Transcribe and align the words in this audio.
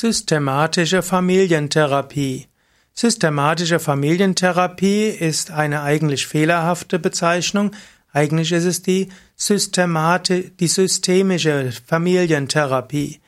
Systematische 0.00 1.02
Familientherapie. 1.02 2.46
Systematische 2.94 3.80
Familientherapie 3.80 5.08
ist 5.08 5.50
eine 5.50 5.82
eigentlich 5.82 6.28
fehlerhafte 6.28 7.00
Bezeichnung. 7.00 7.72
Eigentlich 8.12 8.52
ist 8.52 8.64
es 8.64 8.80
die 8.80 9.08
Systemati 9.34 10.52
die 10.60 10.68
systemische 10.68 11.72
Familientherapie. 11.84 13.18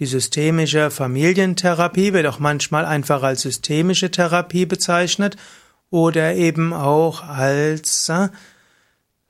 Die 0.00 0.06
systemische 0.06 0.90
Familientherapie 0.90 2.12
wird 2.12 2.26
auch 2.26 2.40
manchmal 2.40 2.86
einfach 2.86 3.22
als 3.22 3.42
systemische 3.42 4.10
Therapie 4.10 4.66
bezeichnet 4.66 5.36
oder 5.90 6.34
eben 6.34 6.72
auch 6.72 7.22
als 7.22 8.08
äh, 8.08 8.30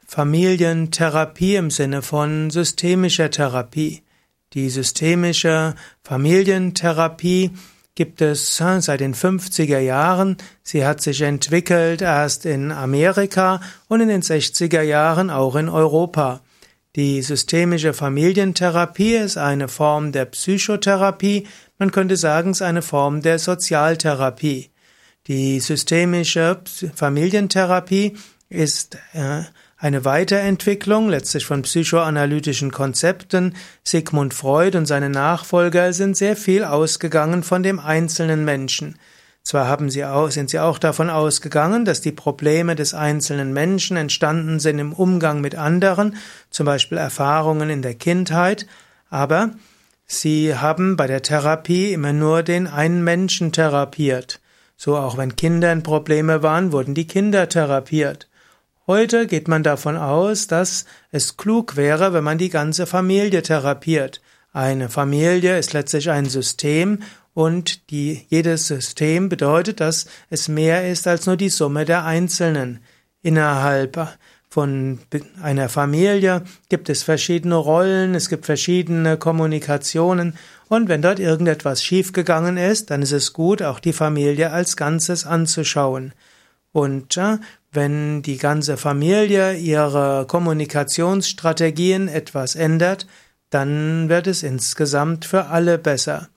Familientherapie 0.07 1.57
im 1.57 1.71
Sinne 1.71 2.01
von 2.01 2.49
systemischer 2.49 3.31
Therapie. 3.31 4.01
Die 4.57 4.70
systemische 4.70 5.75
Familientherapie 6.02 7.50
gibt 7.95 8.23
es 8.23 8.56
seit 8.56 9.01
den 9.01 9.14
50er 9.14 9.80
Jahren. 9.80 10.38
Sie 10.62 10.87
hat 10.87 11.02
sich 11.02 11.20
entwickelt 11.20 12.01
erst 12.01 12.47
in 12.47 12.73
Amerika 12.73 13.61
und 13.88 14.00
in 14.00 14.09
den 14.09 14.23
60er 14.23 14.80
Jahren 14.80 15.28
auch 15.28 15.56
in 15.56 15.69
Europa. 15.69 16.41
Die 16.97 17.20
systemische 17.20 17.92
Familientherapie 17.92 19.16
ist 19.16 19.37
eine 19.37 19.69
Form 19.69 20.11
der 20.12 20.24
Psychotherapie, 20.24 21.47
man 21.78 21.91
könnte 21.91 22.16
sagen, 22.16 22.52
es 22.52 22.62
ist 22.62 22.66
eine 22.66 22.80
Form 22.80 23.20
der 23.20 23.38
Sozialtherapie. 23.38 24.70
Die 25.27 25.61
systemische 25.61 26.62
Familientherapie 26.95 28.16
ist 28.48 28.97
äh, 29.12 29.42
eine 29.79 30.05
Weiterentwicklung 30.05 31.09
letztlich 31.09 31.45
von 31.45 31.62
psychoanalytischen 31.62 32.71
Konzepten. 32.71 33.55
Sigmund 33.84 34.33
Freud 34.33 34.77
und 34.77 34.87
seine 34.87 35.11
Nachfolger 35.11 35.93
sind 35.93 36.17
sehr 36.17 36.37
viel 36.37 36.65
ausgegangen 36.65 37.43
von 37.43 37.62
dem 37.62 37.79
einzelnen 37.79 38.45
Menschen. 38.45 38.98
Zwar 39.43 39.69
haben 39.69 39.91
sie 39.91 40.05
auch, 40.05 40.31
sind 40.31 40.50
sie 40.50 40.59
auch 40.59 40.78
davon 40.78 41.09
ausgegangen, 41.09 41.84
dass 41.84 42.00
die 42.00 42.11
Probleme 42.11 42.75
des 42.75 42.95
einzelnen 42.95 43.53
Menschen 43.53 43.97
entstanden 43.97 44.59
sind 44.59 44.81
im 44.81 44.92
Umgang 44.92 45.41
mit 45.41 45.55
anderen, 45.55 46.17
zum 46.50 46.67
Beispiel 46.67 46.98
Erfahrungen 46.98 47.70
in 47.70 47.81
der 47.81 47.95
Kindheit, 47.95 48.67
aber 49.09 49.50
sie 50.05 50.56
haben 50.56 50.97
bei 50.97 51.06
der 51.06 51.22
Therapie 51.22 51.93
immer 51.93 52.12
nur 52.12 52.43
den 52.43 52.67
einen 52.67 53.05
Menschen 53.05 53.53
therapiert. 53.53 54.41
So 54.77 54.97
auch 54.97 55.17
wenn 55.17 55.37
Kindern 55.37 55.84
Probleme 55.84 56.43
waren, 56.43 56.72
wurden 56.72 56.95
die 56.95 57.06
Kinder 57.06 57.48
therapiert. 57.48 58.27
Heute 58.89 59.27
geht 59.27 59.48
man 59.48 59.65
davon 59.65 59.97
aus, 59.97 60.47
dass 60.47 60.84
es 61.11 61.37
klug 61.37 61.75
wäre, 61.75 62.12
wenn 62.12 62.23
man 62.23 62.39
die 62.39 62.51
ganze 62.51 62.87
Familie 62.87 63.43
therapiert. 63.43 64.20
Eine 64.53 64.89
Familie 64.89 65.59
ist 65.59 65.73
letztlich 65.73 66.09
ein 66.09 66.27
System 66.27 67.01
und 67.34 67.91
die, 67.91 68.27
jedes 68.28 68.69
System 68.69 69.28
bedeutet, 69.28 69.81
dass 69.81 70.06
es 70.31 70.47
mehr 70.47 70.89
ist 70.89 71.09
als 71.09 71.27
nur 71.27 71.37
die 71.37 71.48
Summe 71.48 71.84
der 71.84 72.05
Einzelnen. 72.05 72.78
Innerhalb 73.23 74.17
von 74.48 75.00
einer 75.43 75.69
Familie 75.69 76.43
gibt 76.69 76.89
es 76.89 77.03
verschiedene 77.03 77.56
Rollen, 77.56 78.15
es 78.15 78.28
gibt 78.28 78.47
verschiedene 78.47 79.17
Kommunikationen 79.17 80.39
und 80.69 80.89
wenn 80.89 81.03
dort 81.03 81.19
irgendetwas 81.19 81.83
schiefgegangen 81.83 82.56
ist, 82.56 82.93
dann 82.93 83.03
ist 83.03 83.11
es 83.11 83.33
gut, 83.33 83.62
auch 83.62 83.81
die 83.81 83.93
Familie 83.93 84.53
als 84.53 84.77
Ganzes 84.77 85.27
anzuschauen. 85.27 86.12
Und 86.71 87.19
wenn 87.77 88.22
die 88.22 88.38
ganze 88.38 88.77
Familie 88.77 89.55
ihre 89.55 90.27
Kommunikationsstrategien 90.27 92.08
etwas 92.08 92.56
ändert, 92.56 93.06
dann 93.50 94.08
wird 94.08 94.27
es 94.27 94.42
insgesamt 94.42 95.24
für 95.24 95.46
alle 95.46 95.78
besser. 95.78 96.28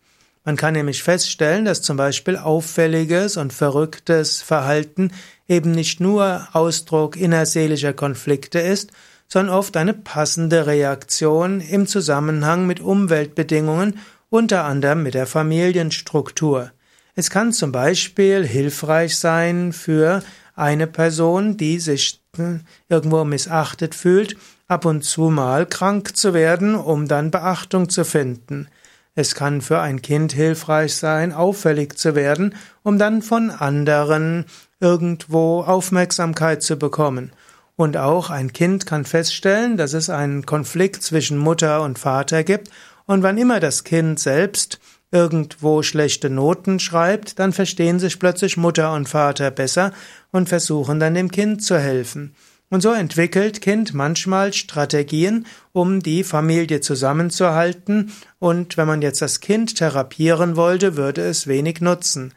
Man 0.46 0.56
kann 0.56 0.74
nämlich 0.74 1.04
feststellen, 1.04 1.66
dass 1.66 1.82
zum 1.82 1.98
Beispiel 1.98 2.38
auffälliges 2.38 3.38
und 3.38 3.54
verrücktes 3.54 4.42
Verhalten 4.42 5.12
eben 5.48 5.72
nicht 5.72 6.00
nur 6.00 6.48
Ausdruck 6.54 7.18
innerseelischer 7.18 7.94
Konflikte 7.94 8.60
ist, 8.60 8.92
sondern 9.28 9.56
oft 9.56 9.78
eine 9.78 9.94
passende 9.94 10.66
Reaktion 10.66 11.62
im 11.62 11.88
Zusammenhang 11.88 12.68
mit 12.68 12.80
Umweltbedingungen, 12.80 14.00
unter 14.30 14.64
anderem 14.66 15.04
mit 15.04 15.14
der 15.14 15.28
Familienstruktur. 15.28 16.72
Es 17.16 17.30
kann 17.30 17.52
zum 17.52 17.72
Beispiel 17.72 18.46
hilfreich 18.46 19.18
sein 19.18 19.74
für 19.74 20.24
eine 20.60 20.88
Person, 20.88 21.58
die 21.58 21.80
sich 21.80 22.22
hm, 22.36 22.62
irgendwo 22.90 23.24
missachtet 23.24 23.96
fühlt, 23.96 24.38
ab 24.68 24.86
und 24.86 25.04
zu 25.04 25.30
mal 25.30 25.66
krank 25.66 26.16
zu 26.16 26.34
werden, 26.34 26.76
um 26.76 27.08
dann 27.08 27.32
Beachtung 27.32 27.90
zu 27.90 28.04
finden. 28.06 28.68
Es 29.16 29.36
kann 29.36 29.62
für 29.62 29.80
ein 29.80 30.02
Kind 30.02 30.32
hilfreich 30.34 30.96
sein, 30.96 31.34
auffällig 31.34 31.98
zu 31.98 32.16
werden, 32.16 32.56
um 32.84 33.00
dann 33.00 33.22
von 33.22 33.50
anderen 33.50 34.46
irgendwo 34.80 35.62
Aufmerksamkeit 35.62 36.62
zu 36.62 36.78
bekommen. 36.78 37.32
Und 37.76 37.98
auch 37.98 38.30
ein 38.30 38.54
Kind 38.54 38.86
kann 38.86 39.06
feststellen, 39.06 39.78
dass 39.78 39.94
es 39.94 40.10
einen 40.10 40.46
Konflikt 40.46 41.02
zwischen 41.02 41.38
Mutter 41.38 41.82
und 41.82 41.98
Vater 41.98 42.44
gibt, 42.44 42.70
und 43.06 43.24
wann 43.24 43.40
immer 43.40 43.60
das 43.60 43.84
Kind 43.84 44.20
selbst 44.20 44.80
irgendwo 45.12 45.82
schlechte 45.82 46.30
Noten 46.30 46.80
schreibt, 46.80 47.40
dann 47.40 47.54
verstehen 47.54 48.00
sich 48.00 48.20
plötzlich 48.20 48.58
Mutter 48.58 48.94
und 48.94 49.10
Vater 49.10 49.52
besser 49.52 49.92
und 50.32 50.50
versuchen 50.50 51.00
dann 51.00 51.16
dem 51.16 51.32
Kind 51.32 51.64
zu 51.64 51.80
helfen. 51.80 52.36
Und 52.70 52.82
so 52.82 52.92
entwickelt 52.92 53.62
Kind 53.62 53.96
manchmal 53.96 54.54
Strategien, 54.54 55.48
um 55.72 56.02
die 56.02 56.24
Familie 56.24 56.82
zusammenzuhalten, 56.82 58.12
und 58.38 58.78
wenn 58.78 58.88
man 58.88 59.02
jetzt 59.02 59.24
das 59.24 59.40
Kind 59.40 59.76
therapieren 59.76 60.56
wollte, 60.56 60.96
würde 60.96 61.22
es 61.22 61.48
wenig 61.48 61.82
nutzen. 61.82 62.34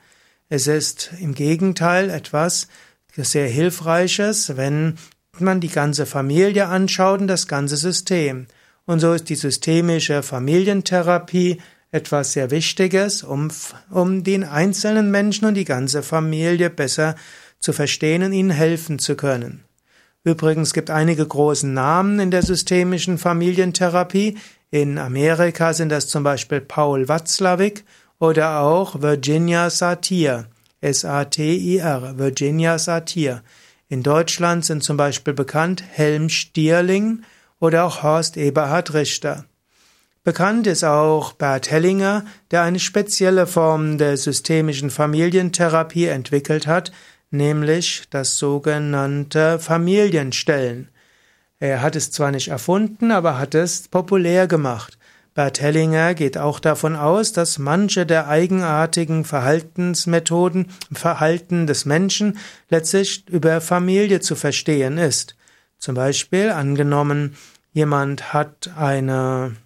Es 0.49 0.67
ist 0.67 1.11
im 1.21 1.35
Gegenteil 1.35 2.09
etwas 2.09 2.69
sehr 3.15 3.47
Hilfreiches, 3.47 4.57
wenn 4.57 4.97
man 5.39 5.61
die 5.61 5.69
ganze 5.69 6.07
Familie 6.07 6.69
anschaut 6.69 7.21
und 7.21 7.29
das 7.29 7.47
ganze 7.47 7.77
System. 7.77 8.47
Und 8.87 9.01
so 9.01 9.13
ist 9.13 9.29
die 9.29 9.35
systemische 9.35 10.23
Familientherapie 10.23 11.59
etwas 11.93 12.33
sehr 12.33 12.51
Wichtiges, 12.51 13.23
um, 13.23 13.49
um 13.91 14.25
den 14.25 14.45
einzelnen 14.45 15.11
Menschen 15.11 15.45
und 15.47 15.55
die 15.55 15.67
ganze 15.67 16.03
Familie 16.03 16.71
besser 16.71 17.15
zu 17.61 17.73
verstehen 17.73 18.25
und 18.25 18.33
ihnen 18.33 18.51
helfen 18.51 18.99
zu 18.99 19.15
können. 19.15 19.63
Übrigens 20.25 20.73
gibt 20.73 20.91
einige 20.91 21.27
große 21.27 21.67
Namen 21.69 22.19
in 22.19 22.31
der 22.31 22.43
systemischen 22.43 23.19
Familientherapie. 23.19 24.39
In 24.71 24.99
Amerika 24.99 25.75
sind 25.75 25.91
das 25.91 26.09
zum 26.09 26.23
Beispiel 26.23 26.61
Paul 26.61 27.09
Watzlawick 27.09 27.85
oder 28.19 28.61
auch 28.61 29.03
Virginia 29.03 29.69
Satir, 29.69 30.47
S-A-T-I-R, 30.81 32.19
Virginia 32.19 32.79
Satir. 32.79 33.43
In 33.89 34.03
Deutschland 34.03 34.65
sind 34.65 34.83
zum 34.83 34.97
Beispiel 34.97 35.35
bekannt 35.35 35.85
Helm 35.93 36.31
Stierling 36.31 37.23
oder 37.61 37.85
auch 37.85 38.03
Horst 38.03 38.37
Eberhard 38.37 38.95
Richter. 38.95 39.45
Bekannt 40.25 40.69
ist 40.69 40.85
auch 40.85 41.33
Bert 41.33 41.69
Hellinger, 41.69 42.25
der 42.53 42.63
eine 42.63 42.79
spezielle 42.79 43.49
Form 43.49 43.99
der 43.99 44.17
systemischen 44.17 44.91
Familientherapie 44.91 46.07
entwickelt 46.07 46.69
hat, 46.69 46.93
nämlich 47.33 48.05
das 48.09 48.39
sogenannte 48.39 49.59
Familienstellen. 49.59 50.91
Er 51.59 51.83
hat 51.83 51.97
es 51.97 52.13
zwar 52.13 52.31
nicht 52.31 52.49
erfunden, 52.49 53.11
aber 53.11 53.37
hat 53.37 53.57
es 53.57 53.89
populär 53.89 54.47
gemacht. 54.47 54.97
Bert 55.35 55.61
Hellinger 55.61 56.15
geht 56.15 56.39
auch 56.39 56.61
davon 56.61 56.95
aus, 56.95 57.33
dass 57.33 57.59
manche 57.59 58.07
der 58.07 58.29
eigenartigen 58.29 59.25
Verhaltensmethoden, 59.25 60.69
Verhalten 60.93 61.67
des 61.67 61.85
Menschen 61.85 62.39
letztlich 62.69 63.29
über 63.29 63.61
Familie 63.61 64.21
zu 64.21 64.37
verstehen 64.37 64.99
ist. 64.99 65.35
Zum 65.79 65.97
Beispiel 65.97 66.51
angenommen, 66.51 67.35
jemand 67.73 68.33
hat 68.33 68.71
eine 68.77 69.57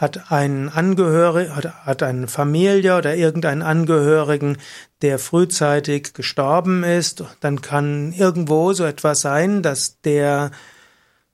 hat 0.00 0.32
einen 0.32 0.70
Angehörigen, 0.70 1.54
hat, 1.54 1.84
hat 1.84 2.02
eine 2.02 2.26
Familie 2.26 2.96
oder 2.96 3.14
irgendeinen 3.14 3.60
Angehörigen, 3.60 4.56
der 5.02 5.18
frühzeitig 5.18 6.14
gestorben 6.14 6.84
ist, 6.84 7.22
dann 7.40 7.60
kann 7.60 8.12
irgendwo 8.12 8.72
so 8.72 8.84
etwas 8.84 9.20
sein, 9.20 9.62
dass 9.62 10.00
der, 10.00 10.52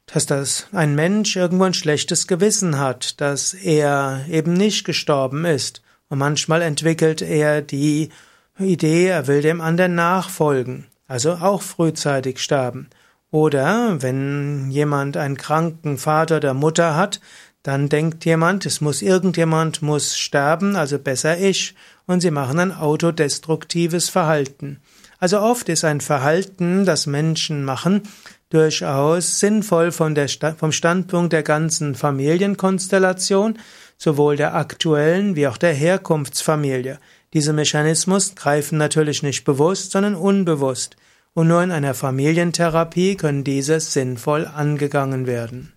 dass 0.07 0.27
das 0.27 0.67
ein 0.73 0.97
Mensch 0.97 1.37
irgendwo 1.37 1.65
ein 1.65 1.75
schlechtes 1.75 2.27
Gewissen 2.27 2.79
hat, 2.79 3.21
dass 3.21 3.55
er 3.55 4.25
eben 4.29 4.55
nicht 4.55 4.85
gestorben 4.85 5.45
ist. 5.45 5.83
Und 6.09 6.19
manchmal 6.19 6.63
entwickelt 6.63 7.23
er 7.23 7.63
die 7.63 8.11
Idee, 8.59 9.07
er 9.07 9.29
will 9.29 9.43
dem 9.43 9.61
anderen 9.61 9.95
nachfolgen, 9.95 10.87
also 11.07 11.35
auch 11.35 11.63
frühzeitig 11.63 12.41
sterben. 12.41 12.89
Oder 13.31 14.01
wenn 14.03 14.71
jemand 14.71 15.17
einen 15.17 15.37
kranken 15.37 15.99
Vater 15.99 16.37
oder 16.37 16.55
Mutter 16.55 16.97
hat, 16.97 17.21
dann 17.67 17.89
denkt 17.89 18.25
jemand, 18.25 18.65
es 18.65 18.81
muss 18.81 19.03
irgendjemand 19.03 19.83
muss 19.83 20.17
sterben, 20.17 20.77
also 20.77 21.01
besser 21.01 21.37
ich, 21.37 21.75
und 22.07 22.21
sie 22.21 22.31
machen 22.31 22.61
ein 22.61 22.73
autodestruktives 22.73 24.09
Verhalten. 24.09 24.79
Also 25.19 25.41
oft 25.41 25.69
ist 25.69 25.85
ein 25.85 26.01
Verhalten, 26.01 26.85
das 26.85 27.07
Menschen 27.07 27.65
machen, 27.65 28.03
durchaus 28.51 29.41
sinnvoll 29.41 29.91
von 29.91 30.15
der, 30.15 30.29
vom 30.57 30.71
Standpunkt 30.71 31.33
der 31.33 31.43
ganzen 31.43 31.97
Familienkonstellation. 31.97 33.59
sowohl 33.99 34.37
der 34.37 34.55
aktuellen 34.55 35.37
wie 35.37 35.49
auch 35.49 35.57
der 35.57 35.73
Herkunftsfamilie. 35.73 36.99
Diese 37.33 37.55
Mechanismus 37.55 38.35
greifen 38.35 38.77
natürlich 38.77 39.23
nicht 39.23 39.45
bewusst, 39.45 39.93
sondern 39.93 40.15
unbewusst. 40.15 40.97
Und 41.33 41.49
nur 41.49 41.63
in 41.63 41.71
einer 41.71 41.95
Familientherapie 41.95 43.17
können 43.17 43.43
diese 43.43 43.81
sinnvoll 43.81 44.47
angegangen 44.47 45.27
werden. 45.27 45.76